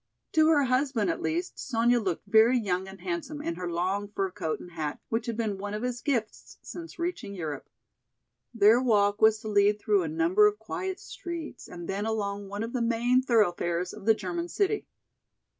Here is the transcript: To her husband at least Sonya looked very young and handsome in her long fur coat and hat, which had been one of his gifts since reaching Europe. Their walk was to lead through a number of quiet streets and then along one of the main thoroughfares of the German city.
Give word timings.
To 0.31 0.47
her 0.47 0.63
husband 0.63 1.11
at 1.11 1.21
least 1.21 1.59
Sonya 1.59 1.99
looked 1.99 2.25
very 2.25 2.57
young 2.57 2.87
and 2.87 3.01
handsome 3.01 3.39
in 3.39 3.53
her 3.53 3.69
long 3.71 4.07
fur 4.07 4.31
coat 4.31 4.59
and 4.59 4.71
hat, 4.71 4.99
which 5.09 5.27
had 5.27 5.37
been 5.37 5.59
one 5.59 5.75
of 5.75 5.83
his 5.83 6.01
gifts 6.01 6.57
since 6.63 6.97
reaching 6.97 7.35
Europe. 7.35 7.69
Their 8.51 8.81
walk 8.81 9.21
was 9.21 9.37
to 9.41 9.47
lead 9.47 9.79
through 9.79 10.01
a 10.01 10.07
number 10.07 10.47
of 10.47 10.57
quiet 10.57 10.99
streets 10.99 11.67
and 11.67 11.87
then 11.87 12.07
along 12.07 12.49
one 12.49 12.63
of 12.63 12.73
the 12.73 12.81
main 12.81 13.21
thoroughfares 13.21 13.93
of 13.93 14.07
the 14.07 14.15
German 14.15 14.47
city. 14.49 14.87